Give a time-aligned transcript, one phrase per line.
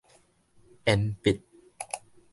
[0.85, 1.43] 延畢